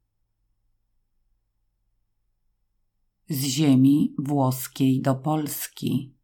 [3.29, 6.15] Z ziemi włoskiej do Polski.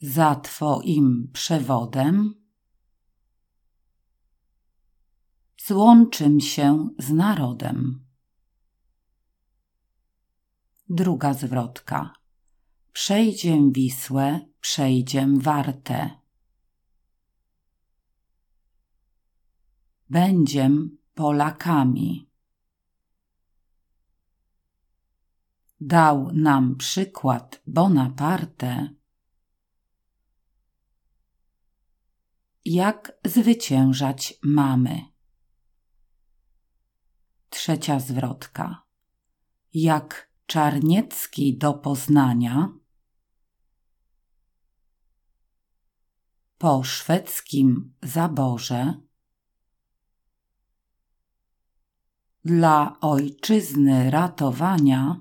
[0.00, 2.34] Za Twoim przewodem
[5.66, 8.04] złączym się z narodem.
[10.88, 12.12] Druga zwrotka.
[12.92, 16.19] Przejdziem Wisłę, przejdziem Wartę.
[20.10, 22.30] Będziem Polakami.
[25.80, 28.88] Dał nam przykład Bonaparte,
[32.64, 35.04] jak zwyciężać mamy.
[37.50, 38.82] Trzecia zwrotka.
[39.74, 42.72] Jak Czarniecki do Poznania
[46.58, 49.09] po szwedzkim zaborze
[52.44, 55.20] dla ojczyzny ratowania,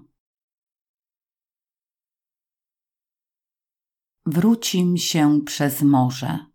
[4.25, 6.45] wrócim się przez morze.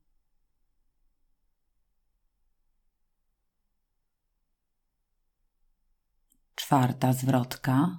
[6.54, 7.98] Czwarta zwrotka.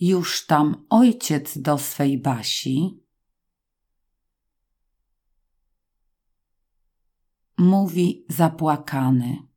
[0.00, 3.04] Już tam ojciec do swej basi
[7.58, 9.51] mówi zapłakany.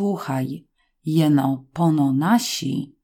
[0.00, 0.68] Słuchaj,
[1.04, 2.96] jeno pono nasi,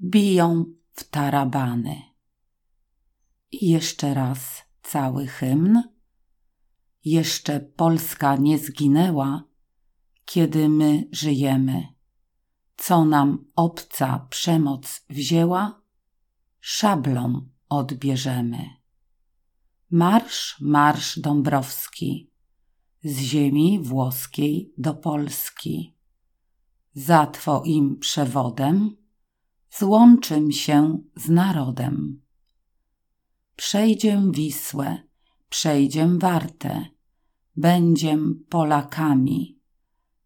[0.00, 2.02] biją w tarabany.
[3.50, 5.82] I jeszcze raz cały hymn.
[7.04, 9.44] Jeszcze Polska nie zginęła,
[10.24, 11.88] kiedy my żyjemy.
[12.76, 15.82] Co nam obca przemoc wzięła,
[16.60, 18.70] szablą odbierzemy.
[19.90, 22.33] Marsz, marsz Dąbrowski
[23.04, 25.96] z ziemi włoskiej do Polski.
[26.94, 28.96] Za Twoim przewodem
[29.70, 32.22] złączym się z narodem.
[33.56, 34.98] Przejdziem Wisłę,
[35.48, 36.86] przejdziem Wartę,
[37.56, 39.60] będziem Polakami.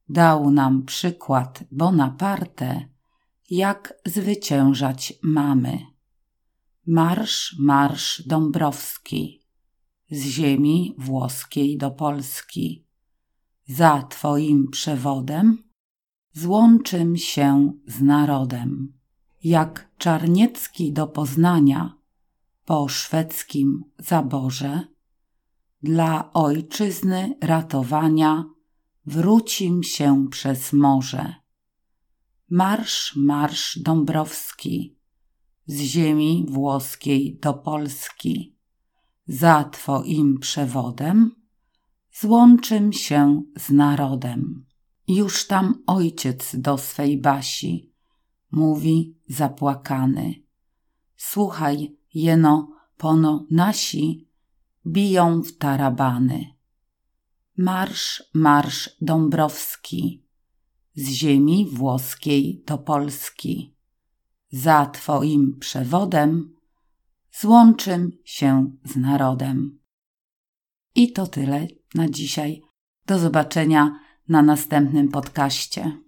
[0.08, 2.88] Dał nam przykład Bonaparte,
[3.50, 5.78] jak zwyciężać mamy.
[6.86, 9.37] Marsz, marsz Dąbrowski
[10.10, 12.86] z ziemi włoskiej do Polski.
[13.66, 15.62] Za Twoim przewodem
[16.32, 18.92] złączym się z narodem.
[19.44, 21.98] Jak Czarniecki do Poznania
[22.64, 24.82] po szwedzkim zaborze,
[25.82, 28.44] dla ojczyzny ratowania
[29.06, 31.34] wrócim się przez morze.
[32.50, 34.98] Marsz, marsz Dąbrowski
[35.66, 38.57] z ziemi włoskiej do Polski
[39.28, 41.30] za Twoim przewodem
[42.12, 44.64] złączym się z narodem.
[45.08, 47.92] Już tam ojciec do swej basi
[48.50, 50.34] mówi zapłakany.
[51.16, 54.28] Słuchaj, jeno, pono nasi
[54.86, 56.54] biją w tarabany.
[57.56, 60.24] Marsz, marsz dąbrowski,
[60.94, 63.74] z ziemi włoskiej do Polski.
[64.50, 66.57] Za Twoim przewodem
[67.40, 69.78] złączym się z narodem.
[70.94, 72.62] I to tyle na dzisiaj.
[73.06, 75.98] Do zobaczenia na następnym podcaście.